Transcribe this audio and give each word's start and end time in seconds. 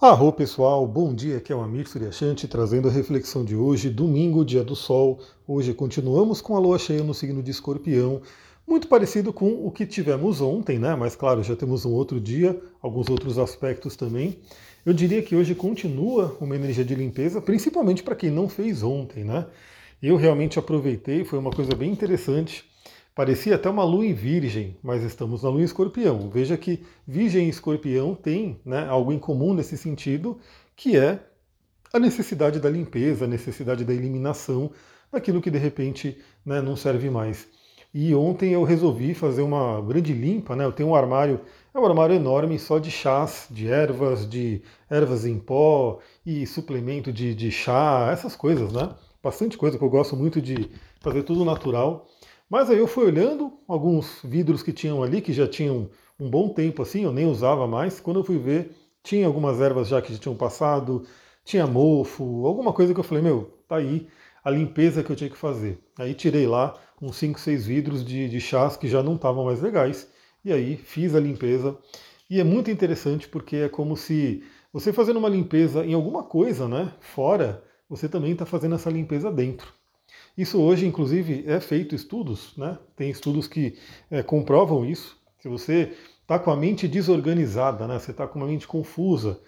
Arro 0.00 0.32
pessoal, 0.32 0.86
bom 0.86 1.12
dia, 1.12 1.38
aqui 1.38 1.52
é 1.52 1.56
o 1.56 1.60
Amir 1.60 1.88
Suryashanti 1.88 2.46
trazendo 2.46 2.86
a 2.86 2.90
reflexão 2.90 3.44
de 3.44 3.56
hoje, 3.56 3.90
domingo, 3.90 4.44
dia 4.44 4.62
do 4.62 4.76
sol. 4.76 5.18
Hoje 5.44 5.74
continuamos 5.74 6.40
com 6.40 6.54
a 6.54 6.60
lua 6.60 6.78
cheia 6.78 7.02
no 7.02 7.12
signo 7.12 7.42
de 7.42 7.50
escorpião, 7.50 8.22
muito 8.64 8.86
parecido 8.86 9.32
com 9.32 9.66
o 9.66 9.72
que 9.72 9.84
tivemos 9.84 10.40
ontem, 10.40 10.78
né? 10.78 10.94
Mas 10.94 11.16
claro, 11.16 11.42
já 11.42 11.56
temos 11.56 11.84
um 11.84 11.90
outro 11.90 12.20
dia, 12.20 12.56
alguns 12.80 13.10
outros 13.10 13.38
aspectos 13.38 13.96
também. 13.96 14.38
Eu 14.86 14.92
diria 14.92 15.20
que 15.20 15.34
hoje 15.34 15.52
continua 15.52 16.36
uma 16.40 16.54
energia 16.54 16.84
de 16.84 16.94
limpeza, 16.94 17.42
principalmente 17.42 18.04
para 18.04 18.14
quem 18.14 18.30
não 18.30 18.48
fez 18.48 18.84
ontem, 18.84 19.24
né? 19.24 19.48
Eu 20.00 20.14
realmente 20.14 20.60
aproveitei, 20.60 21.24
foi 21.24 21.40
uma 21.40 21.50
coisa 21.50 21.74
bem 21.74 21.90
interessante. 21.90 22.67
Parecia 23.18 23.56
até 23.56 23.68
uma 23.68 23.82
lua 23.82 24.06
em 24.06 24.14
virgem, 24.14 24.76
mas 24.80 25.02
estamos 25.02 25.42
na 25.42 25.48
lua 25.48 25.60
em 25.60 25.64
escorpião. 25.64 26.30
Veja 26.30 26.56
que 26.56 26.84
virgem 27.04 27.46
e 27.46 27.48
escorpião 27.48 28.14
têm 28.14 28.60
né, 28.64 28.86
algo 28.88 29.12
em 29.12 29.18
comum 29.18 29.52
nesse 29.52 29.76
sentido, 29.76 30.38
que 30.76 30.96
é 30.96 31.18
a 31.92 31.98
necessidade 31.98 32.60
da 32.60 32.70
limpeza, 32.70 33.24
a 33.24 33.28
necessidade 33.28 33.84
da 33.84 33.92
eliminação 33.92 34.70
daquilo 35.10 35.42
que 35.42 35.50
de 35.50 35.58
repente 35.58 36.16
né, 36.46 36.62
não 36.62 36.76
serve 36.76 37.10
mais. 37.10 37.48
E 37.92 38.14
ontem 38.14 38.52
eu 38.52 38.62
resolvi 38.62 39.14
fazer 39.14 39.42
uma 39.42 39.80
grande 39.80 40.12
limpa, 40.12 40.54
né? 40.54 40.64
Eu 40.64 40.70
tenho 40.70 40.90
um 40.90 40.94
armário, 40.94 41.40
é 41.74 41.78
um 41.80 41.84
armário 41.84 42.14
enorme 42.14 42.56
só 42.56 42.78
de 42.78 42.92
chás, 42.92 43.48
de 43.50 43.66
ervas, 43.66 44.30
de 44.30 44.62
ervas 44.88 45.26
em 45.26 45.40
pó 45.40 45.98
e 46.24 46.46
suplemento 46.46 47.12
de, 47.12 47.34
de 47.34 47.50
chá, 47.50 48.10
essas 48.12 48.36
coisas, 48.36 48.72
né? 48.72 48.94
Bastante 49.20 49.58
coisa 49.58 49.76
que 49.76 49.82
eu 49.82 49.90
gosto 49.90 50.14
muito 50.14 50.40
de 50.40 50.70
fazer 51.00 51.24
tudo 51.24 51.44
natural. 51.44 52.06
Mas 52.48 52.70
aí 52.70 52.78
eu 52.78 52.86
fui 52.86 53.04
olhando 53.04 53.52
alguns 53.66 54.20
vidros 54.24 54.62
que 54.62 54.72
tinham 54.72 55.02
ali, 55.02 55.20
que 55.20 55.32
já 55.32 55.46
tinham 55.46 55.90
um 56.18 56.30
bom 56.30 56.48
tempo 56.48 56.82
assim, 56.82 57.04
eu 57.04 57.12
nem 57.12 57.26
usava 57.26 57.66
mais. 57.66 58.00
Quando 58.00 58.20
eu 58.20 58.24
fui 58.24 58.38
ver, 58.38 58.74
tinha 59.02 59.26
algumas 59.26 59.60
ervas 59.60 59.88
já 59.88 60.00
que 60.00 60.12
já 60.12 60.18
tinham 60.18 60.34
passado, 60.36 61.04
tinha 61.44 61.66
mofo, 61.66 62.46
alguma 62.46 62.72
coisa 62.72 62.94
que 62.94 63.00
eu 63.00 63.04
falei, 63.04 63.22
meu, 63.22 63.50
tá 63.68 63.76
aí 63.76 64.08
a 64.42 64.50
limpeza 64.50 65.02
que 65.02 65.10
eu 65.10 65.16
tinha 65.16 65.30
que 65.30 65.36
fazer. 65.36 65.78
Aí 65.98 66.14
tirei 66.14 66.46
lá 66.46 66.74
uns 67.00 67.16
5, 67.16 67.38
6 67.38 67.66
vidros 67.66 68.04
de, 68.04 68.28
de 68.28 68.40
chás 68.40 68.76
que 68.76 68.88
já 68.88 69.02
não 69.02 69.16
estavam 69.16 69.44
mais 69.44 69.60
legais, 69.60 70.10
e 70.44 70.52
aí 70.52 70.76
fiz 70.76 71.14
a 71.14 71.20
limpeza. 71.20 71.76
E 72.30 72.40
é 72.40 72.44
muito 72.44 72.70
interessante 72.70 73.28
porque 73.28 73.56
é 73.56 73.68
como 73.68 73.96
se 73.96 74.42
você 74.72 74.92
fazendo 74.92 75.18
uma 75.18 75.28
limpeza 75.28 75.84
em 75.84 75.94
alguma 75.94 76.22
coisa, 76.22 76.68
né, 76.68 76.92
fora, 77.00 77.62
você 77.88 78.08
também 78.08 78.32
está 78.32 78.44
fazendo 78.46 78.74
essa 78.74 78.90
limpeza 78.90 79.30
dentro. 79.30 79.77
Isso 80.38 80.62
hoje, 80.62 80.86
inclusive, 80.86 81.42
é 81.48 81.58
feito 81.58 81.96
estudos, 81.96 82.56
né? 82.56 82.78
Tem 82.94 83.10
estudos 83.10 83.48
que 83.48 83.76
é, 84.08 84.22
comprovam 84.22 84.86
isso. 84.86 85.18
Se 85.40 85.48
você 85.48 85.92
está 86.22 86.38
com 86.38 86.52
a 86.52 86.56
mente 86.56 86.86
desorganizada, 86.86 87.88
né? 87.88 87.98
Você 87.98 88.12
está 88.12 88.24
com 88.24 88.38
uma 88.38 88.46
mente 88.46 88.64
confusa, 88.64 89.40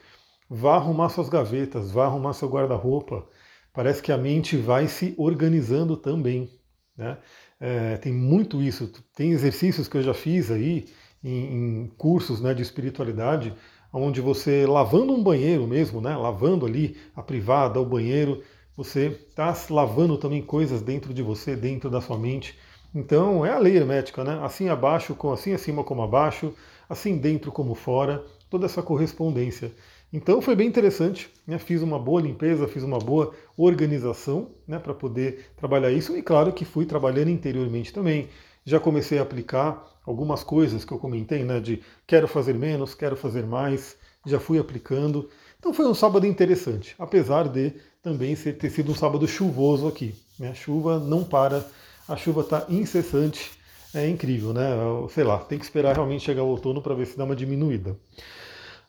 vá 0.48 0.74
arrumar 0.74 1.08
suas 1.10 1.28
gavetas, 1.28 1.92
vá 1.92 2.06
arrumar 2.06 2.32
seu 2.32 2.48
guarda-roupa. 2.48 3.24
Parece 3.72 4.02
que 4.02 4.10
a 4.10 4.18
mente 4.18 4.56
vai 4.56 4.88
se 4.88 5.14
organizando 5.16 5.96
também, 5.96 6.50
né? 6.96 7.18
É, 7.60 7.96
tem 7.98 8.12
muito 8.12 8.60
isso. 8.60 8.92
Tem 9.14 9.30
exercícios 9.30 9.86
que 9.86 9.96
eu 9.96 10.02
já 10.02 10.12
fiz 10.12 10.50
aí 10.50 10.86
em, 11.22 11.84
em 11.84 11.86
cursos 11.96 12.40
né, 12.40 12.52
de 12.52 12.62
espiritualidade, 12.62 13.54
onde 13.92 14.20
você 14.20 14.66
lavando 14.66 15.12
um 15.12 15.22
banheiro 15.22 15.68
mesmo, 15.68 16.00
né? 16.00 16.16
Lavando 16.16 16.66
ali 16.66 16.96
a 17.14 17.22
privada, 17.22 17.80
o 17.80 17.86
banheiro 17.86 18.42
você 18.82 19.08
está 19.28 19.54
lavando 19.68 20.16
também 20.16 20.40
coisas 20.40 20.80
dentro 20.80 21.12
de 21.12 21.22
você, 21.22 21.54
dentro 21.54 21.90
da 21.90 22.00
sua 22.00 22.16
mente. 22.16 22.58
Então 22.94 23.44
é 23.44 23.50
a 23.50 23.58
lei 23.58 23.76
hermética, 23.76 24.24
né? 24.24 24.40
Assim 24.42 24.70
abaixo, 24.70 25.14
com 25.14 25.30
assim 25.30 25.52
acima 25.52 25.84
como 25.84 26.02
abaixo, 26.02 26.54
assim 26.88 27.18
dentro 27.18 27.52
como 27.52 27.74
fora, 27.74 28.24
toda 28.48 28.64
essa 28.64 28.82
correspondência. 28.82 29.70
Então 30.10 30.40
foi 30.40 30.56
bem 30.56 30.66
interessante, 30.66 31.30
né? 31.46 31.58
fiz 31.58 31.82
uma 31.82 31.98
boa 31.98 32.22
limpeza, 32.22 32.66
fiz 32.66 32.82
uma 32.82 32.98
boa 32.98 33.34
organização 33.54 34.48
né? 34.66 34.78
para 34.78 34.94
poder 34.94 35.50
trabalhar 35.56 35.92
isso 35.92 36.16
e 36.16 36.22
claro 36.22 36.50
que 36.50 36.64
fui 36.64 36.86
trabalhando 36.86 37.28
interiormente 37.28 37.92
também. 37.92 38.30
Já 38.64 38.80
comecei 38.80 39.18
a 39.18 39.22
aplicar 39.22 39.86
algumas 40.06 40.42
coisas 40.42 40.86
que 40.86 40.92
eu 40.92 40.98
comentei, 40.98 41.44
né? 41.44 41.60
De 41.60 41.82
quero 42.06 42.26
fazer 42.26 42.54
menos, 42.54 42.94
quero 42.94 43.14
fazer 43.14 43.44
mais, 43.44 43.98
já 44.24 44.40
fui 44.40 44.58
aplicando. 44.58 45.28
Então 45.58 45.74
foi 45.74 45.86
um 45.86 45.94
sábado 45.94 46.26
interessante, 46.26 46.94
apesar 46.98 47.46
de 47.46 47.74
também 48.02 48.34
ter 48.34 48.70
sido 48.70 48.92
um 48.92 48.94
sábado 48.94 49.26
chuvoso 49.28 49.86
aqui. 49.86 50.14
Né? 50.38 50.48
A 50.48 50.54
chuva 50.54 50.98
não 50.98 51.22
para, 51.22 51.66
a 52.08 52.16
chuva 52.16 52.40
está 52.40 52.64
incessante, 52.68 53.50
é 53.92 54.08
incrível, 54.08 54.52
né? 54.54 54.70
Sei 55.10 55.24
lá, 55.24 55.38
tem 55.38 55.58
que 55.58 55.64
esperar 55.64 55.94
realmente 55.94 56.24
chegar 56.24 56.42
o 56.42 56.48
outono 56.48 56.80
para 56.80 56.94
ver 56.94 57.06
se 57.06 57.18
dá 57.18 57.24
uma 57.24 57.36
diminuída. 57.36 57.96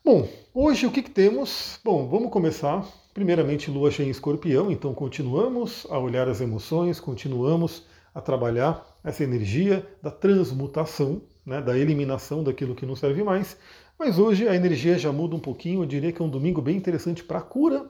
Bom, 0.03 0.27
hoje 0.53 0.85
o 0.85 0.91
que, 0.91 1.01
que 1.01 1.09
temos? 1.09 1.79
Bom, 1.83 2.07
vamos 2.07 2.31
começar. 2.31 2.87
Primeiramente, 3.13 3.69
lua 3.69 3.91
cheia 3.91 4.07
em 4.07 4.11
escorpião, 4.11 4.71
então 4.71 4.93
continuamos 4.93 5.85
a 5.89 5.99
olhar 5.99 6.29
as 6.29 6.39
emoções, 6.39 6.99
continuamos 6.99 7.85
a 8.15 8.21
trabalhar 8.21 8.87
essa 9.03 9.23
energia 9.23 9.85
da 10.01 10.09
transmutação, 10.09 11.21
né, 11.45 11.61
da 11.61 11.77
eliminação 11.77 12.43
daquilo 12.43 12.75
que 12.75 12.85
não 12.85 12.95
serve 12.95 13.23
mais. 13.23 13.57
Mas 13.99 14.17
hoje 14.17 14.47
a 14.47 14.55
energia 14.55 14.97
já 14.97 15.11
muda 15.11 15.35
um 15.35 15.39
pouquinho, 15.39 15.81
eu 15.81 15.85
diria 15.85 16.13
que 16.13 16.21
é 16.21 16.25
um 16.25 16.29
domingo 16.29 16.61
bem 16.61 16.77
interessante 16.77 17.23
para 17.23 17.41
cura 17.41 17.89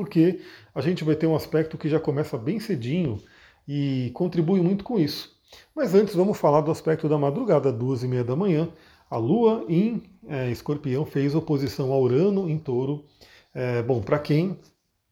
porque 0.00 0.40
a 0.74 0.80
gente 0.80 1.04
vai 1.04 1.14
ter 1.14 1.26
um 1.26 1.36
aspecto 1.36 1.76
que 1.76 1.86
já 1.86 2.00
começa 2.00 2.38
bem 2.38 2.58
cedinho 2.58 3.22
e 3.68 4.10
contribui 4.14 4.62
muito 4.62 4.82
com 4.82 4.98
isso. 4.98 5.30
Mas 5.76 5.94
antes 5.94 6.14
vamos 6.14 6.38
falar 6.38 6.62
do 6.62 6.70
aspecto 6.70 7.06
da 7.06 7.18
madrugada, 7.18 7.70
duas 7.70 8.02
e 8.02 8.08
meia 8.08 8.24
da 8.24 8.34
manhã. 8.34 8.70
A 9.10 9.18
Lua 9.18 9.66
em 9.68 10.02
é, 10.26 10.50
Escorpião 10.50 11.04
fez 11.04 11.34
oposição 11.34 11.92
a 11.92 11.98
Urano 11.98 12.48
em 12.48 12.58
Touro. 12.58 13.04
É, 13.52 13.82
bom, 13.82 14.00
para 14.00 14.18
quem 14.18 14.58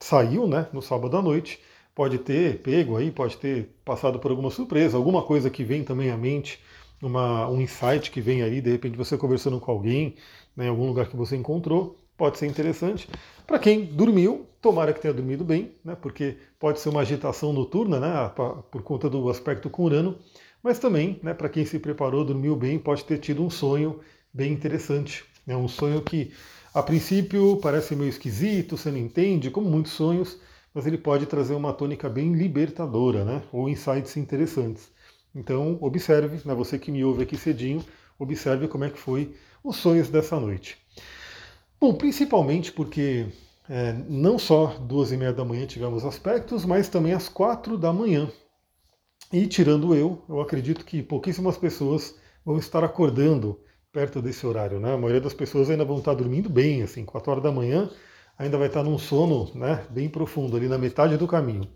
saiu, 0.00 0.48
né, 0.48 0.66
no 0.72 0.80
sábado 0.80 1.14
à 1.18 1.20
noite, 1.20 1.60
pode 1.94 2.16
ter 2.16 2.62
pego 2.62 2.96
aí, 2.96 3.10
pode 3.10 3.36
ter 3.36 3.78
passado 3.84 4.18
por 4.18 4.30
alguma 4.30 4.50
surpresa, 4.50 4.96
alguma 4.96 5.22
coisa 5.22 5.50
que 5.50 5.64
vem 5.64 5.84
também 5.84 6.10
à 6.10 6.16
mente, 6.16 6.60
uma, 7.02 7.46
um 7.50 7.60
insight 7.60 8.10
que 8.10 8.22
vem 8.22 8.42
aí, 8.42 8.62
de 8.62 8.70
repente 8.70 8.96
você 8.96 9.18
conversando 9.18 9.60
com 9.60 9.70
alguém, 9.70 10.14
né, 10.56 10.64
em 10.64 10.68
algum 10.68 10.86
lugar 10.86 11.08
que 11.08 11.16
você 11.16 11.36
encontrou, 11.36 11.98
pode 12.18 12.36
ser 12.36 12.46
interessante. 12.46 13.08
Para 13.46 13.58
quem 13.58 13.86
dormiu, 13.86 14.46
tomara 14.60 14.92
que 14.92 15.00
tenha 15.00 15.14
dormido 15.14 15.44
bem, 15.44 15.72
né, 15.84 15.96
porque 15.98 16.36
pode 16.58 16.80
ser 16.80 16.88
uma 16.88 17.00
agitação 17.00 17.52
noturna, 17.52 18.00
né, 18.00 18.30
por 18.70 18.82
conta 18.82 19.08
do 19.08 19.30
aspecto 19.30 19.70
com 19.70 19.84
Urano, 19.84 20.18
mas 20.62 20.80
também, 20.80 21.20
né, 21.22 21.32
para 21.32 21.48
quem 21.48 21.64
se 21.64 21.78
preparou, 21.78 22.24
dormiu 22.24 22.56
bem, 22.56 22.78
pode 22.78 23.04
ter 23.04 23.18
tido 23.18 23.42
um 23.42 23.48
sonho 23.48 24.00
bem 24.34 24.52
interessante. 24.52 25.24
É 25.46 25.52
né, 25.52 25.56
um 25.56 25.68
sonho 25.68 26.02
que, 26.02 26.32
a 26.74 26.82
princípio, 26.82 27.56
parece 27.62 27.94
meio 27.94 28.10
esquisito, 28.10 28.76
você 28.76 28.90
não 28.90 28.98
entende, 28.98 29.50
como 29.50 29.70
muitos 29.70 29.92
sonhos, 29.92 30.40
mas 30.74 30.86
ele 30.86 30.98
pode 30.98 31.24
trazer 31.24 31.54
uma 31.54 31.72
tônica 31.72 32.08
bem 32.08 32.32
libertadora, 32.32 33.24
né, 33.24 33.42
ou 33.52 33.68
insights 33.68 34.16
interessantes. 34.16 34.90
Então, 35.32 35.78
observe, 35.80 36.40
né, 36.44 36.52
você 36.52 36.78
que 36.78 36.90
me 36.90 37.04
ouve 37.04 37.22
aqui 37.22 37.36
cedinho, 37.36 37.84
observe 38.18 38.66
como 38.66 38.84
é 38.84 38.90
que 38.90 38.98
foi 38.98 39.34
os 39.62 39.76
sonhos 39.76 40.08
dessa 40.08 40.38
noite. 40.40 40.76
Bom, 41.80 41.94
principalmente 41.94 42.72
porque 42.72 43.26
é, 43.68 43.92
não 44.08 44.36
só 44.36 44.78
duas 44.80 45.12
e 45.12 45.16
meia 45.16 45.32
da 45.32 45.44
manhã 45.44 45.64
tivemos 45.64 46.04
aspectos, 46.04 46.64
mas 46.64 46.88
também 46.88 47.12
às 47.12 47.28
quatro 47.28 47.78
da 47.78 47.92
manhã. 47.92 48.28
E 49.32 49.46
tirando 49.46 49.94
eu, 49.94 50.24
eu 50.28 50.40
acredito 50.40 50.84
que 50.84 51.02
pouquíssimas 51.02 51.56
pessoas 51.56 52.16
vão 52.44 52.58
estar 52.58 52.82
acordando 52.82 53.60
perto 53.92 54.20
desse 54.20 54.44
horário, 54.44 54.80
né? 54.80 54.94
A 54.94 54.98
maioria 54.98 55.20
das 55.20 55.34
pessoas 55.34 55.70
ainda 55.70 55.84
vão 55.84 55.98
estar 55.98 56.14
dormindo 56.14 56.50
bem, 56.50 56.82
assim, 56.82 57.04
quatro 57.04 57.30
horas 57.30 57.44
da 57.44 57.52
manhã, 57.52 57.88
ainda 58.36 58.58
vai 58.58 58.66
estar 58.66 58.82
num 58.82 58.98
sono, 58.98 59.50
né, 59.54 59.84
bem 59.90 60.08
profundo 60.08 60.56
ali 60.56 60.66
na 60.66 60.78
metade 60.78 61.16
do 61.16 61.28
caminho. 61.28 61.68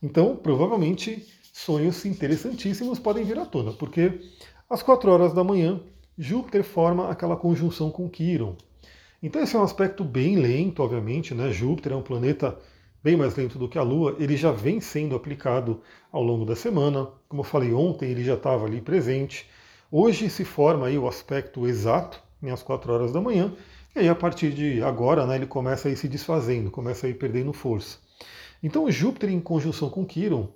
Então, 0.00 0.36
provavelmente 0.36 1.26
sonhos 1.52 2.04
interessantíssimos 2.04 3.00
podem 3.00 3.24
vir 3.24 3.38
à 3.38 3.44
tona, 3.44 3.72
porque 3.72 4.20
às 4.68 4.82
quatro 4.82 5.10
horas 5.10 5.32
da 5.32 5.42
manhã 5.42 5.80
Júpiter 6.16 6.62
forma 6.62 7.10
aquela 7.10 7.36
conjunção 7.36 7.90
com 7.90 8.08
Quiron, 8.08 8.56
então 9.22 9.42
esse 9.42 9.54
é 9.54 9.58
um 9.58 9.62
aspecto 9.62 10.04
bem 10.04 10.36
lento, 10.36 10.82
obviamente, 10.82 11.34
né? 11.34 11.50
Júpiter 11.52 11.92
é 11.92 11.96
um 11.96 12.02
planeta 12.02 12.58
bem 13.02 13.16
mais 13.16 13.34
lento 13.34 13.58
do 13.58 13.68
que 13.68 13.78
a 13.78 13.82
Lua, 13.82 14.16
ele 14.18 14.36
já 14.36 14.52
vem 14.52 14.80
sendo 14.80 15.16
aplicado 15.16 15.80
ao 16.12 16.22
longo 16.22 16.44
da 16.44 16.54
semana. 16.54 17.08
Como 17.28 17.40
eu 17.40 17.44
falei 17.44 17.72
ontem, 17.72 18.10
ele 18.10 18.22
já 18.22 18.34
estava 18.34 18.66
ali 18.66 18.80
presente. 18.80 19.48
Hoje 19.90 20.28
se 20.28 20.44
forma 20.44 20.86
aí 20.86 20.98
o 20.98 21.08
aspecto 21.08 21.66
exato, 21.66 22.22
né, 22.40 22.52
às 22.52 22.62
4 22.62 22.92
horas 22.92 23.12
da 23.12 23.20
manhã, 23.20 23.52
e 23.94 24.00
aí 24.00 24.08
a 24.08 24.14
partir 24.14 24.52
de 24.52 24.82
agora 24.82 25.26
né, 25.26 25.36
ele 25.36 25.46
começa 25.46 25.88
a 25.88 25.90
ir 25.90 25.96
se 25.96 26.08
desfazendo, 26.08 26.70
começa 26.70 27.06
a 27.06 27.10
ir 27.10 27.14
perdendo 27.14 27.52
força. 27.52 27.98
Então 28.62 28.90
Júpiter 28.90 29.30
em 29.30 29.40
conjunção 29.40 29.90
com 29.90 30.04
Quiron, 30.04 30.48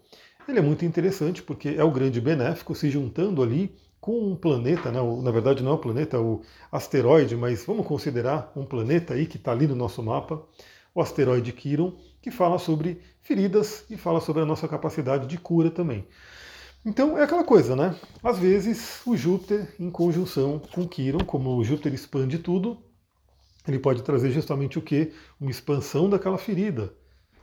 ele 0.47 0.59
é 0.59 0.63
muito 0.63 0.85
interessante 0.85 1.43
porque 1.43 1.71
é 1.71 1.83
o 1.83 1.91
grande 1.91 2.21
benéfico 2.21 2.75
se 2.75 2.91
juntando 2.91 3.43
ali 3.43 3.75
com 4.05 4.33
um 4.33 4.37
planeta, 4.37 4.93
né, 4.93 5.01
na 5.23 5.31
verdade 5.31 5.63
não 5.63 5.71
é 5.71 5.75
um 5.77 5.79
planeta, 5.79 6.19
é 6.19 6.21
o 6.21 6.43
asteroide, 6.71 7.35
mas 7.35 7.65
vamos 7.65 7.87
considerar 7.87 8.53
um 8.55 8.63
planeta 8.63 9.15
aí 9.15 9.25
que 9.25 9.39
está 9.39 9.51
ali 9.51 9.67
no 9.67 9.75
nosso 9.75 10.03
mapa, 10.03 10.47
o 10.95 11.01
asteroide 11.01 11.51
Quiron, 11.55 11.97
que 12.21 12.31
fala 12.31 12.59
sobre 12.59 13.01
feridas 13.23 13.87
e 13.89 13.97
fala 13.97 14.21
sobre 14.21 14.43
a 14.43 14.45
nossa 14.45 14.69
capacidade 14.69 15.27
de 15.27 15.39
cura 15.39 15.71
também. 15.71 16.07
Então 16.85 17.17
é 17.17 17.23
aquela 17.23 17.45
coisa, 17.45 17.75
né? 17.75 17.97
Às 18.23 18.39
vezes 18.39 19.01
o 19.07 19.17
Júpiter 19.17 19.75
em 19.81 19.91
conjunção 19.91 20.61
com 20.75 20.87
Quiron, 20.87 21.25
como 21.25 21.57
o 21.57 21.65
Júpiter 21.65 21.95
expande 21.95 22.39
tudo, 22.39 22.77
ele 23.67 23.79
pode 23.79 24.03
trazer 24.03 24.31
justamente 24.33 24.79
o 24.79 24.83
que? 24.83 25.15
Uma 25.41 25.51
expansão 25.51 26.11
daquela 26.11 26.37
ferida, 26.37 26.93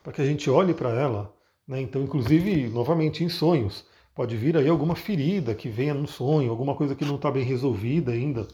para 0.04 0.14
que 0.14 0.22
a 0.22 0.26
gente 0.26 0.48
olhe 0.48 0.76
para 0.76 0.92
ela. 0.92 1.36
Né? 1.68 1.82
Então, 1.82 2.04
inclusive, 2.04 2.70
novamente, 2.70 3.24
em 3.24 3.30
sonhos. 3.30 3.84
Pode 4.14 4.36
vir 4.36 4.58
aí 4.58 4.68
alguma 4.68 4.96
ferida 4.96 5.56
que 5.56 5.70
venha 5.70 5.94
no 5.94 6.08
sonho, 6.08 6.50
alguma 6.50 6.76
coisa 6.76 6.96
que 6.96 7.06
não 7.06 7.16
está 7.16 7.32
bem 7.32 7.44
resolvida 7.44 8.12
ainda, 8.12 8.48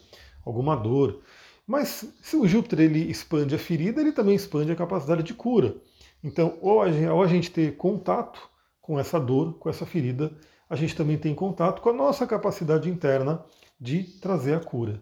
alguma 0.46 0.76
dor. 0.76 1.22
Mas 1.66 2.14
se 2.22 2.36
o 2.36 2.48
Júpiter 2.48 2.80
ele 2.80 3.10
expande 3.10 3.56
a 3.56 3.58
ferida, 3.58 4.00
ele 4.00 4.12
também 4.12 4.36
expande 4.36 4.72
a 4.72 4.76
capacidade 4.76 5.24
de 5.24 5.34
cura. 5.34 5.76
Então, 6.24 6.58
ou 6.62 6.82
a 6.82 6.92
gente, 6.92 7.08
a 7.08 7.28
gente 7.28 7.52
ter 7.52 7.76
contato 7.76 8.40
com 8.82 9.00
essa 9.00 9.20
dor, 9.20 9.58
com 9.60 9.70
essa 9.70 9.86
ferida, 9.86 10.32
a 10.70 10.76
gente 10.76 10.96
também 10.96 11.18
tem 11.18 11.34
contato 11.34 11.82
com 11.82 11.90
a 11.90 11.94
nossa 11.94 12.26
capacidade 12.26 12.90
interna 12.90 13.44
de 13.80 14.04
trazer 14.04 14.56
a 14.56 14.60
cura. 14.60 15.02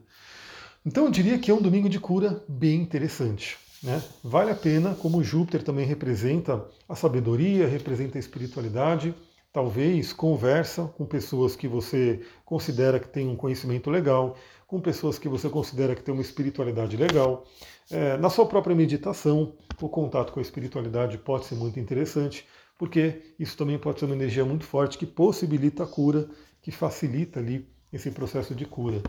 Então 0.85 1.05
eu 1.05 1.11
diria 1.11 1.39
que 1.39 1.49
é 1.49 1.53
um 1.53 1.61
domingo 1.61 1.89
de 1.89 1.99
cura 1.99 2.43
bem 2.47 2.81
interessante. 2.81 3.57
Né? 3.81 4.01
Vale 4.23 4.51
a 4.51 4.55
pena, 4.55 4.95
como 4.95 5.23
Júpiter 5.23 5.63
também 5.63 5.85
representa 5.85 6.65
a 6.87 6.95
sabedoria, 6.95 7.67
representa 7.67 8.17
a 8.17 8.19
espiritualidade, 8.19 9.13
talvez 9.55 10.11
conversa 10.11 10.83
com 10.97 11.05
pessoas 11.05 11.55
que 11.55 11.65
você 11.65 12.19
considera 12.43 12.99
que 12.99 13.07
tem 13.07 13.29
um 13.29 13.37
conhecimento 13.37 13.89
legal, 13.89 14.35
com 14.67 14.81
pessoas 14.81 15.17
que 15.17 15.29
você 15.29 15.47
considera 15.47 15.95
que 15.95 16.03
tem 16.03 16.13
uma 16.13 16.21
espiritualidade 16.21 16.97
legal. 16.97 17.45
É, 17.89 18.17
na 18.17 18.29
sua 18.29 18.45
própria 18.45 18.75
meditação, 18.75 19.53
o 19.81 19.87
contato 19.87 20.33
com 20.33 20.39
a 20.39 20.41
espiritualidade 20.41 21.17
pode 21.17 21.45
ser 21.45 21.55
muito 21.55 21.79
interessante, 21.79 22.45
porque 22.77 23.33
isso 23.39 23.55
também 23.55 23.79
pode 23.79 23.97
ser 23.97 24.07
uma 24.07 24.15
energia 24.15 24.43
muito 24.43 24.65
forte 24.65 24.97
que 24.97 25.05
possibilita 25.05 25.83
a 25.83 25.87
cura, 25.87 26.27
que 26.61 26.69
facilita 26.69 27.39
ali 27.39 27.65
esse 27.93 28.11
processo 28.11 28.53
de 28.53 28.65
cura. 28.65 29.01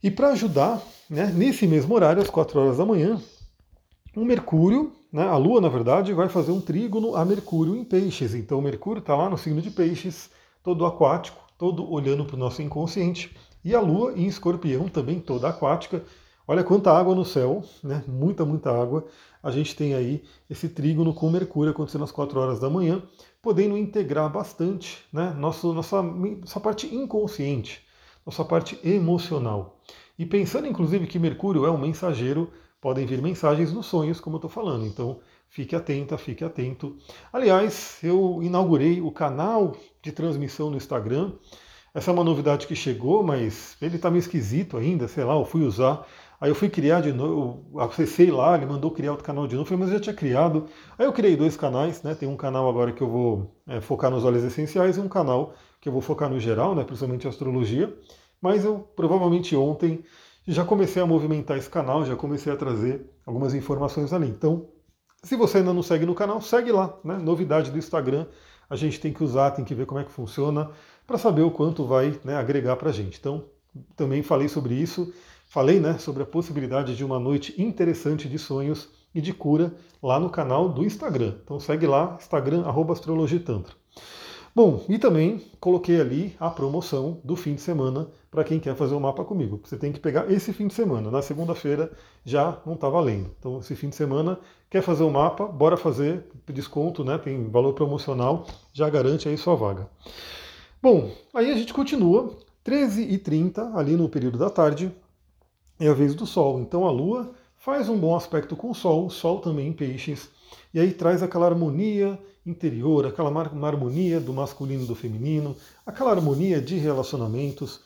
E 0.00 0.08
para 0.08 0.28
ajudar, 0.28 0.80
né, 1.10 1.32
nesse 1.34 1.66
mesmo 1.66 1.96
horário, 1.96 2.22
às 2.22 2.30
4 2.30 2.60
horas 2.60 2.76
da 2.76 2.86
manhã, 2.86 3.20
um 4.16 4.24
Mercúrio, 4.24 4.92
né, 5.12 5.26
a 5.26 5.36
Lua, 5.36 5.60
na 5.60 5.68
verdade, 5.68 6.12
vai 6.12 6.28
fazer 6.28 6.52
um 6.52 6.60
trígono 6.60 7.14
a 7.16 7.24
Mercúrio 7.24 7.76
em 7.76 7.84
Peixes. 7.84 8.34
Então, 8.34 8.60
Mercúrio 8.60 9.00
está 9.00 9.16
lá 9.16 9.28
no 9.28 9.38
signo 9.38 9.60
de 9.60 9.70
Peixes, 9.70 10.30
todo 10.62 10.84
aquático, 10.84 11.40
todo 11.56 11.90
olhando 11.90 12.24
para 12.24 12.36
o 12.36 12.38
nosso 12.38 12.62
inconsciente. 12.62 13.36
E 13.64 13.74
a 13.74 13.80
Lua 13.80 14.12
em 14.12 14.26
Escorpião, 14.26 14.88
também 14.88 15.20
toda 15.20 15.48
aquática. 15.48 16.04
Olha 16.46 16.64
quanta 16.64 16.90
água 16.90 17.14
no 17.14 17.24
céu, 17.24 17.62
né? 17.82 18.02
muita, 18.06 18.44
muita 18.44 18.70
água. 18.70 19.06
A 19.42 19.50
gente 19.50 19.76
tem 19.76 19.94
aí 19.94 20.22
esse 20.48 20.68
trígono 20.68 21.12
com 21.12 21.30
Mercúrio 21.30 21.72
acontecendo 21.72 22.04
às 22.04 22.12
4 22.12 22.40
horas 22.40 22.58
da 22.58 22.70
manhã, 22.70 23.02
podendo 23.42 23.76
integrar 23.76 24.30
bastante 24.30 25.04
né? 25.12 25.32
Nosso, 25.34 25.72
nossa, 25.72 26.02
nossa 26.02 26.60
parte 26.60 26.94
inconsciente, 26.94 27.84
nossa 28.24 28.44
parte 28.44 28.78
emocional. 28.82 29.78
E 30.18 30.26
pensando, 30.26 30.66
inclusive, 30.66 31.06
que 31.06 31.18
Mercúrio 31.18 31.64
é 31.64 31.70
um 31.70 31.78
mensageiro, 31.78 32.50
podem 32.80 33.06
vir 33.06 33.20
mensagens 33.20 33.72
nos 33.72 33.86
sonhos, 33.86 34.20
como 34.20 34.36
eu 34.36 34.38
estou 34.38 34.50
falando. 34.50 34.86
Então, 34.86 35.20
fique 35.48 35.74
atenta, 35.74 36.16
fique 36.16 36.44
atento. 36.44 36.96
Aliás, 37.32 37.98
eu 38.02 38.40
inaugurei 38.42 39.00
o 39.00 39.10
canal 39.10 39.74
de 40.02 40.12
transmissão 40.12 40.70
no 40.70 40.76
Instagram. 40.76 41.32
Essa 41.94 42.10
é 42.10 42.14
uma 42.14 42.22
novidade 42.22 42.66
que 42.66 42.76
chegou, 42.76 43.22
mas 43.22 43.76
ele 43.80 43.96
está 43.96 44.10
meio 44.10 44.20
esquisito 44.20 44.76
ainda, 44.76 45.08
sei 45.08 45.24
lá, 45.24 45.34
eu 45.34 45.44
fui 45.44 45.62
usar. 45.62 46.06
Aí 46.40 46.48
eu 46.48 46.54
fui 46.54 46.68
criar 46.68 47.00
de 47.00 47.12
novo, 47.12 47.80
acessei 47.80 48.30
lá, 48.30 48.56
ele 48.56 48.66
mandou 48.66 48.92
criar 48.92 49.10
outro 49.10 49.26
canal 49.26 49.48
de 49.48 49.56
novo, 49.56 49.76
mas 49.76 49.88
eu 49.88 49.94
já 49.94 50.00
tinha 50.00 50.14
criado. 50.14 50.66
Aí 50.96 51.04
eu 51.04 51.12
criei 51.12 51.34
dois 51.36 51.56
canais, 51.56 52.02
né? 52.04 52.14
Tem 52.14 52.28
um 52.28 52.36
canal 52.36 52.68
agora 52.68 52.92
que 52.92 53.02
eu 53.02 53.08
vou 53.08 53.60
é, 53.66 53.80
focar 53.80 54.08
nos 54.10 54.24
óleos 54.24 54.44
essenciais 54.44 54.96
e 54.96 55.00
um 55.00 55.08
canal 55.08 55.54
que 55.80 55.88
eu 55.88 55.92
vou 55.92 56.00
focar 56.00 56.30
no 56.30 56.38
geral, 56.38 56.76
né? 56.76 56.84
Principalmente 56.84 57.26
astrologia. 57.26 57.92
Mas 58.40 58.64
eu 58.64 58.78
provavelmente 58.94 59.56
ontem 59.56 60.04
já 60.52 60.64
comecei 60.64 61.02
a 61.02 61.06
movimentar 61.06 61.56
esse 61.56 61.68
canal, 61.68 62.04
já 62.04 62.16
comecei 62.16 62.52
a 62.52 62.56
trazer 62.56 63.08
algumas 63.24 63.54
informações 63.54 64.12
ali. 64.12 64.28
Então, 64.28 64.68
se 65.22 65.36
você 65.36 65.58
ainda 65.58 65.72
não 65.72 65.82
segue 65.82 66.06
no 66.06 66.14
canal, 66.14 66.40
segue 66.40 66.72
lá, 66.72 66.98
né? 67.04 67.18
Novidade 67.18 67.70
do 67.70 67.78
Instagram. 67.78 68.26
A 68.70 68.76
gente 68.76 69.00
tem 69.00 69.12
que 69.12 69.22
usar, 69.22 69.50
tem 69.52 69.64
que 69.64 69.74
ver 69.74 69.86
como 69.86 70.00
é 70.00 70.04
que 70.04 70.10
funciona 70.10 70.70
para 71.06 71.18
saber 71.18 71.42
o 71.42 71.50
quanto 71.50 71.84
vai 71.84 72.18
né, 72.24 72.36
agregar 72.36 72.76
para 72.76 72.90
a 72.90 72.92
gente. 72.92 73.18
Então, 73.18 73.44
também 73.96 74.22
falei 74.22 74.48
sobre 74.48 74.74
isso. 74.74 75.12
Falei 75.48 75.80
né, 75.80 75.96
sobre 75.98 76.22
a 76.22 76.26
possibilidade 76.26 76.94
de 76.94 77.02
uma 77.02 77.18
noite 77.18 77.54
interessante 77.60 78.28
de 78.28 78.38
sonhos 78.38 78.90
e 79.14 79.20
de 79.20 79.32
cura 79.32 79.74
lá 80.02 80.20
no 80.20 80.28
canal 80.28 80.68
do 80.68 80.84
Instagram. 80.84 81.36
Então 81.42 81.58
segue 81.58 81.86
lá, 81.86 82.16
Instagram, 82.20 82.64
arroba 82.66 82.92
astrologitantra. 82.92 83.74
Bom, 84.58 84.84
e 84.88 84.98
também 84.98 85.40
coloquei 85.60 86.00
ali 86.00 86.34
a 86.40 86.50
promoção 86.50 87.20
do 87.22 87.36
fim 87.36 87.54
de 87.54 87.60
semana 87.60 88.08
para 88.28 88.42
quem 88.42 88.58
quer 88.58 88.74
fazer 88.74 88.92
o 88.92 88.96
um 88.96 89.00
mapa 89.00 89.24
comigo. 89.24 89.60
Você 89.62 89.76
tem 89.76 89.92
que 89.92 90.00
pegar 90.00 90.28
esse 90.32 90.52
fim 90.52 90.66
de 90.66 90.74
semana. 90.74 91.12
Na 91.12 91.22
segunda-feira 91.22 91.92
já 92.24 92.60
não 92.66 92.74
está 92.74 92.88
valendo. 92.88 93.30
Então, 93.38 93.60
esse 93.60 93.76
fim 93.76 93.88
de 93.88 93.94
semana, 93.94 94.36
quer 94.68 94.82
fazer 94.82 95.04
o 95.04 95.06
um 95.06 95.10
mapa, 95.12 95.46
bora 95.46 95.76
fazer 95.76 96.24
desconto, 96.48 97.04
né? 97.04 97.16
Tem 97.18 97.48
valor 97.48 97.72
promocional, 97.72 98.48
já 98.72 98.90
garante 98.90 99.28
aí 99.28 99.38
sua 99.38 99.54
vaga. 99.54 99.88
Bom, 100.82 101.12
aí 101.32 101.52
a 101.52 101.54
gente 101.54 101.72
continua. 101.72 102.36
13h30, 102.66 103.76
ali 103.76 103.94
no 103.94 104.08
período 104.08 104.38
da 104.38 104.50
tarde, 104.50 104.90
é 105.78 105.86
a 105.86 105.94
vez 105.94 106.16
do 106.16 106.26
Sol. 106.26 106.58
Então 106.58 106.84
a 106.84 106.90
Lua 106.90 107.30
faz 107.58 107.88
um 107.88 107.96
bom 107.96 108.16
aspecto 108.16 108.56
com 108.56 108.72
o 108.72 108.74
Sol, 108.74 109.06
o 109.06 109.10
Sol 109.10 109.38
também 109.38 109.68
em 109.68 109.72
peixes, 109.72 110.28
e 110.74 110.80
aí 110.80 110.92
traz 110.92 111.22
aquela 111.22 111.46
harmonia 111.46 112.18
interior, 112.48 113.06
aquela 113.06 113.30
harmonia 113.66 114.18
do 114.18 114.32
masculino 114.32 114.84
e 114.84 114.86
do 114.86 114.94
feminino, 114.94 115.54
aquela 115.84 116.10
harmonia 116.10 116.60
de 116.60 116.76
relacionamentos. 116.76 117.80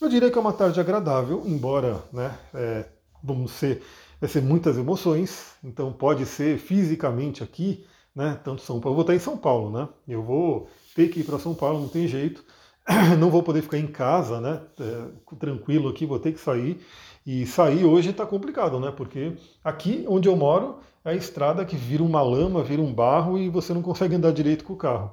Eu 0.00 0.08
diria 0.08 0.30
que 0.30 0.38
é 0.38 0.40
uma 0.40 0.52
tarde 0.52 0.80
agradável, 0.80 1.42
embora 1.44 2.02
né, 2.12 2.36
é, 2.54 2.86
vamos 3.22 3.52
ser, 3.52 3.82
vai 4.20 4.28
ser 4.28 4.42
muitas 4.42 4.78
emoções, 4.78 5.52
então 5.62 5.92
pode 5.92 6.24
ser 6.24 6.58
fisicamente 6.58 7.42
aqui, 7.42 7.86
né, 8.14 8.38
tanto 8.42 8.62
São 8.62 8.80
Paulo, 8.80 8.92
eu 8.92 8.96
vou 8.96 9.02
estar 9.02 9.14
em 9.14 9.18
São 9.18 9.36
Paulo, 9.36 9.70
né, 9.70 9.88
eu 10.08 10.22
vou 10.22 10.68
ter 10.94 11.08
que 11.08 11.20
ir 11.20 11.24
para 11.24 11.38
São 11.38 11.54
Paulo, 11.54 11.80
não 11.80 11.88
tem 11.88 12.08
jeito, 12.08 12.44
não 13.18 13.30
vou 13.30 13.42
poder 13.42 13.62
ficar 13.62 13.78
em 13.78 13.86
casa, 13.86 14.40
né, 14.40 14.62
é, 14.80 15.36
tranquilo 15.38 15.88
aqui, 15.88 16.06
vou 16.06 16.18
ter 16.18 16.32
que 16.32 16.40
sair, 16.40 16.80
e 17.26 17.44
sair 17.44 17.84
hoje 17.84 18.10
está 18.10 18.24
complicado, 18.24 18.78
né, 18.78 18.92
porque 18.96 19.32
aqui 19.64 20.04
onde 20.08 20.28
eu 20.28 20.36
moro 20.36 20.78
é 21.04 21.10
a 21.10 21.14
estrada 21.14 21.64
que 21.64 21.76
vira 21.76 22.02
uma 22.02 22.22
lama, 22.22 22.62
vira 22.62 22.80
um 22.80 22.92
barro 22.92 23.36
e 23.36 23.48
você 23.48 23.74
não 23.74 23.82
consegue 23.82 24.14
andar 24.14 24.32
direito 24.32 24.64
com 24.64 24.74
o 24.74 24.76
carro. 24.76 25.12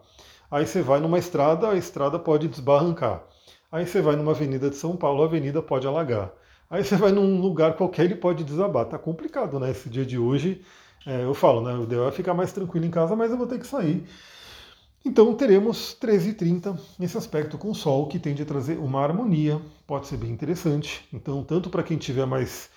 Aí 0.52 0.68
você 0.68 0.84
vai 0.84 1.00
numa 1.00 1.18
estrada, 1.18 1.70
a 1.70 1.76
estrada 1.76 2.20
pode 2.20 2.48
desbarrancar. 2.48 3.24
Aí 3.72 3.88
você 3.88 4.02
vai 4.02 4.16
numa 4.16 4.32
avenida 4.34 4.70
de 4.70 4.76
São 4.76 4.96
Paulo, 4.96 5.24
a 5.24 5.26
avenida 5.26 5.64
pode 5.64 5.88
alagar. 5.88 6.32
Aí 6.70 6.84
você 6.84 6.96
vai 6.96 7.12
num 7.12 7.42
lugar 7.42 7.74
qualquer, 7.74 8.06
ele 8.06 8.16
pode 8.16 8.44
desabar. 8.44 8.86
Tá 8.86 9.00
complicado, 9.00 9.60
né? 9.60 9.72
Esse 9.72 9.90
dia 9.90 10.06
de 10.06 10.20
hoje, 10.20 10.62
é, 11.08 11.24
eu 11.24 11.34
falo, 11.34 11.62
né? 11.62 11.74
O 11.74 11.84
ideal 11.84 12.08
é 12.08 12.12
ficar 12.12 12.36
mais 12.36 12.52
tranquilo 12.52 12.86
em 12.86 12.92
casa, 12.92 13.16
mas 13.16 13.32
eu 13.32 13.38
vou 13.38 13.48
ter 13.48 13.58
que 13.58 13.66
sair. 13.66 14.08
Então 15.06 15.36
teremos 15.36 15.98
13h30 16.00 16.80
esse 16.98 17.18
aspecto 17.18 17.58
com 17.58 17.72
o 17.72 17.76
Sol, 17.76 18.08
que 18.08 18.18
tende 18.18 18.42
a 18.42 18.46
trazer 18.46 18.78
uma 18.78 19.02
harmonia, 19.02 19.62
pode 19.86 20.08
ser 20.08 20.16
bem 20.16 20.32
interessante. 20.32 21.06
Então, 21.12 21.44
tanto 21.44 21.70
para 21.70 21.84
quem 21.84 21.98
tiver 21.98 22.26
mais 22.26 22.70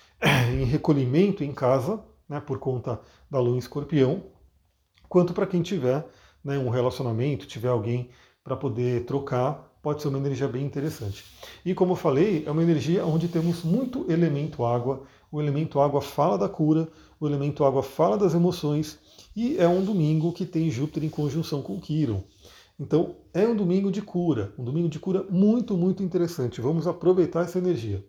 em 0.51 0.65
recolhimento 0.65 1.41
em 1.41 1.53
casa, 1.53 2.03
né, 2.27 2.41
por 2.41 2.59
conta 2.59 2.99
da 3.31 3.39
lua 3.39 3.55
em 3.55 3.59
escorpião, 3.59 4.25
quanto 5.07 5.33
para 5.33 5.47
quem 5.47 5.61
tiver 5.61 6.05
né, 6.43 6.57
um 6.57 6.69
relacionamento, 6.69 7.47
tiver 7.47 7.69
alguém 7.69 8.09
para 8.43 8.57
poder 8.57 9.05
trocar, 9.05 9.76
pode 9.87 10.01
ser 10.01 10.09
uma 10.09 10.17
energia 10.17 10.49
bem 10.49 10.65
interessante. 10.65 11.23
E 11.65 11.73
como 11.73 11.93
eu 11.93 11.95
falei, 11.95 12.43
é 12.45 12.51
uma 12.51 12.61
energia 12.61 13.05
onde 13.05 13.29
temos 13.29 13.63
muito 13.63 14.05
elemento 14.11 14.65
água. 14.65 15.03
O 15.31 15.41
elemento 15.41 15.79
água 15.79 16.01
fala 16.01 16.37
da 16.37 16.49
cura, 16.49 16.89
o 17.21 17.25
elemento 17.25 17.63
água 17.63 17.81
fala 17.81 18.17
das 18.17 18.33
emoções, 18.33 18.99
e 19.33 19.57
é 19.57 19.65
um 19.65 19.81
domingo 19.85 20.33
que 20.33 20.45
tem 20.45 20.69
Júpiter 20.69 21.05
em 21.05 21.09
conjunção 21.09 21.61
com 21.61 21.79
Quiron. 21.79 22.21
Então 22.77 23.15
é 23.33 23.47
um 23.47 23.55
domingo 23.55 23.89
de 23.89 24.01
cura, 24.01 24.51
um 24.59 24.65
domingo 24.65 24.89
de 24.89 24.99
cura 24.99 25.25
muito, 25.29 25.77
muito 25.77 26.03
interessante. 26.03 26.59
Vamos 26.59 26.85
aproveitar 26.85 27.45
essa 27.45 27.57
energia. 27.57 28.03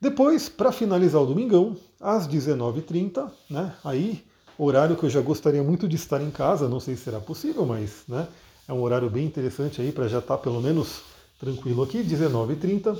Depois, 0.00 0.48
para 0.48 0.72
finalizar 0.72 1.22
o 1.22 1.26
domingão, 1.26 1.76
às 2.00 2.26
19h30, 2.26 3.30
né? 3.48 3.72
Aí, 3.84 4.24
horário 4.58 4.96
que 4.96 5.04
eu 5.04 5.10
já 5.10 5.20
gostaria 5.20 5.62
muito 5.62 5.86
de 5.86 5.94
estar 5.94 6.20
em 6.20 6.30
casa, 6.32 6.68
não 6.68 6.80
sei 6.80 6.96
se 6.96 7.04
será 7.04 7.20
possível, 7.20 7.64
mas 7.64 8.02
né, 8.08 8.26
é 8.68 8.72
um 8.72 8.82
horário 8.82 9.08
bem 9.08 9.24
interessante 9.24 9.80
aí 9.80 9.90
para 9.90 10.06
já 10.06 10.18
estar 10.18 10.36
tá 10.36 10.42
pelo 10.42 10.60
menos 10.60 11.00
tranquilo 11.40 11.82
aqui, 11.82 12.04
19h30. 12.04 12.98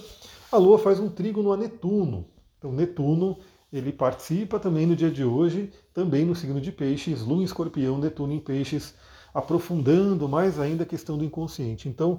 A 0.50 0.56
Lua 0.56 0.78
faz 0.78 0.98
um 0.98 1.10
trígono 1.10 1.52
a 1.52 1.56
Netuno. 1.58 2.24
Então, 2.56 2.72
Netuno, 2.72 3.38
ele 3.70 3.92
participa 3.92 4.58
também 4.58 4.86
no 4.86 4.96
dia 4.96 5.10
de 5.10 5.22
hoje, 5.22 5.70
também 5.92 6.24
no 6.24 6.34
signo 6.34 6.58
de 6.58 6.72
Peixes, 6.72 7.20
Lua 7.20 7.42
em 7.42 7.44
Escorpião, 7.44 7.98
Netuno 7.98 8.32
em 8.32 8.40
Peixes, 8.40 8.94
aprofundando 9.34 10.26
mais 10.26 10.58
ainda 10.58 10.84
a 10.84 10.86
questão 10.86 11.18
do 11.18 11.24
inconsciente. 11.24 11.86
Então, 11.86 12.18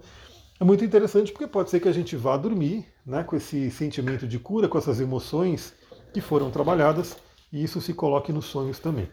é 0.60 0.64
muito 0.64 0.86
interessante 0.86 1.32
porque 1.32 1.48
pode 1.48 1.72
ser 1.72 1.80
que 1.80 1.88
a 1.88 1.94
gente 1.94 2.16
vá 2.16 2.38
dormir 2.38 2.86
né, 3.04 3.24
com 3.24 3.36
esse 3.36 3.72
sentimento 3.72 4.28
de 4.28 4.38
cura, 4.38 4.68
com 4.68 4.78
essas 4.78 5.02
emoções 5.02 5.74
que 6.14 6.22
foram 6.22 6.52
trabalhadas, 6.52 7.18
e 7.52 7.64
isso 7.64 7.82
se 7.82 7.96
coloque 7.96 8.32
nos 8.32 8.46
sonhos 8.46 8.78
também. 8.78 9.10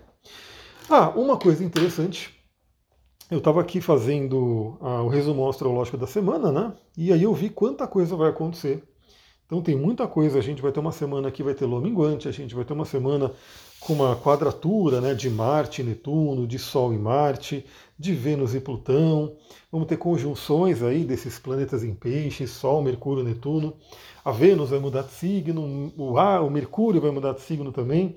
Ah, 0.90 1.09
uma 1.11 1.38
coisa 1.38 1.64
interessante, 1.64 2.36
eu 3.30 3.38
estava 3.38 3.61
aqui 3.61 3.80
fazendo 3.80 4.76
ah, 4.80 5.02
o 5.02 5.09
resumo 5.09 5.49
astrológico 5.49 5.97
da 5.97 6.06
semana, 6.06 6.52
né? 6.52 6.73
E 6.97 7.12
aí 7.12 7.23
eu 7.23 7.35
vi 7.35 7.50
quanta 7.50 7.87
coisa 7.87 8.14
vai 8.14 8.30
acontecer 8.30 8.83
Então 9.47 9.61
tem 9.62 9.76
muita 9.76 10.06
coisa, 10.06 10.38
a 10.38 10.42
gente 10.42 10.62
vai 10.62 10.73
ter 10.73 10.80
uma 10.80 10.92
semana 10.92 11.30
que 11.30 11.42
vai 11.42 11.54
ter 11.54 11.66
lua 11.66 11.80
minguante, 11.80 12.28
a 12.28 12.33
gente 12.33 12.54
vai 12.54 12.64
ter 12.64 12.73
uma 12.73 12.85
semana 12.85 13.33
com 13.80 13.92
uma 13.95 14.16
quadratura 14.16 15.00
né, 15.00 15.14
de 15.14 15.28
Marte 15.30 15.83
e 15.83 15.85
Netuno, 15.85 16.47
de 16.47 16.59
Sol 16.59 16.92
e 16.95 16.99
Marte, 16.99 17.64
de 17.99 18.12
Vênus 18.14 18.54
e 18.54 18.61
Plutão. 18.61 19.37
Vamos 19.71 19.88
ter 19.88 19.97
conjunções 19.97 20.83
aí 20.83 21.04
desses 21.04 21.38
planetas 21.38 21.85
em 21.85 21.95
peixes, 21.95 22.50
Sol, 22.50 22.83
Mercúrio, 22.83 23.25
Netuno. 23.25 23.76
A 24.25 24.33
Vênus 24.33 24.71
vai 24.71 24.78
mudar 24.78 25.02
de 25.02 25.12
signo, 25.12 25.92
o 25.97 26.18
ar, 26.18 26.42
o 26.42 26.50
Mercúrio 26.50 27.00
vai 27.00 27.11
mudar 27.11 27.33
de 27.35 27.40
signo 27.42 27.73
também. 27.73 28.16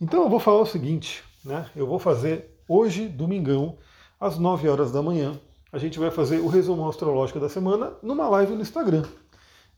Então 0.00 0.22
eu 0.22 0.28
vou 0.28 0.40
falar 0.40 0.60
o 0.60 0.66
seguinte, 0.66 1.22
né? 1.44 1.66
Eu 1.74 1.86
vou 1.86 1.98
fazer 1.98 2.50
hoje, 2.68 3.08
domingão, 3.08 3.78
às 4.18 4.38
9 4.38 4.68
horas 4.68 4.90
da 4.90 5.02
manhã, 5.02 5.38
a 5.72 5.78
gente 5.78 5.98
vai 5.98 6.10
fazer 6.10 6.40
o 6.40 6.48
resumo 6.48 6.88
astrológico 6.88 7.40
da 7.40 7.48
semana 7.48 7.92
numa 8.02 8.28
live 8.28 8.54
no 8.54 8.62
Instagram. 8.62 9.04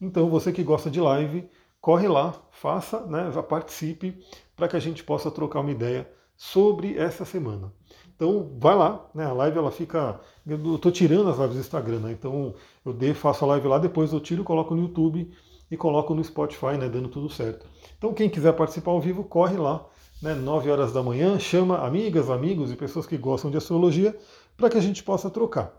Então 0.00 0.28
você 0.28 0.52
que 0.52 0.62
gosta 0.62 0.90
de 0.90 1.00
live, 1.00 1.49
corre 1.80 2.07
lá, 2.07 2.35
faça, 2.50 3.00
né, 3.07 3.30
participe, 3.49 4.23
para 4.57 4.68
que 4.68 4.76
a 4.76 4.80
gente 4.80 5.02
possa 5.02 5.30
trocar 5.30 5.61
uma 5.61 5.71
ideia 5.71 6.09
sobre 6.37 6.97
essa 6.97 7.25
semana. 7.25 7.73
Então 8.14 8.57
vai 8.59 8.75
lá, 8.75 9.09
né? 9.14 9.25
A 9.25 9.33
live 9.33 9.59
ela 9.59 9.71
fica. 9.71 10.21
Eu 10.47 10.75
estou 10.75 10.90
tirando 10.90 11.28
as 11.30 11.38
lives 11.38 11.54
do 11.54 11.61
Instagram, 11.61 12.00
né? 12.00 12.12
Então 12.12 12.54
eu 12.85 12.92
de, 12.92 13.14
faço 13.14 13.45
a 13.45 13.49
live 13.49 13.68
lá, 13.68 13.78
depois 13.78 14.12
eu 14.12 14.21
tiro, 14.21 14.42
coloco 14.42 14.75
no 14.75 14.83
YouTube 14.83 15.30
e 15.71 15.76
coloco 15.76 16.14
no 16.14 16.25
Spotify, 16.25 16.76
né? 16.78 16.88
Dando 16.88 17.09
tudo 17.09 17.28
certo. 17.28 17.66
Então 17.97 18.12
quem 18.12 18.28
quiser 18.28 18.52
participar 18.54 18.90
ao 18.90 19.00
vivo, 19.00 19.23
corre 19.23 19.57
lá, 19.57 19.87
né? 20.23 20.35
9 20.35 20.71
horas 20.71 20.93
da 20.93 21.03
manhã, 21.03 21.39
chama 21.39 21.79
amigas, 21.79 22.31
amigos 22.31 22.73
e 22.73 22.77
pessoas 22.77 23.07
que 23.07 23.17
gostam 23.17 23.51
de 23.51 23.57
astrologia 23.57 24.17
para 24.57 24.69
que 24.69 24.77
a 24.77 24.81
gente 24.81 25.03
possa 25.03 25.31
trocar. 25.31 25.73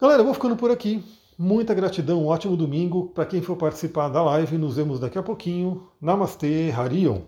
Galera, 0.00 0.20
eu 0.20 0.24
vou 0.24 0.34
ficando 0.34 0.56
por 0.56 0.70
aqui. 0.70 1.04
Muita 1.38 1.74
gratidão, 1.74 2.22
um 2.22 2.28
ótimo 2.28 2.56
domingo. 2.56 3.08
Para 3.08 3.26
quem 3.26 3.42
for 3.42 3.56
participar 3.56 4.08
da 4.08 4.22
live, 4.22 4.56
nos 4.56 4.76
vemos 4.76 4.98
daqui 4.98 5.18
a 5.18 5.22
pouquinho. 5.22 5.86
Namastê, 6.00 6.70
Harion. 6.70 7.20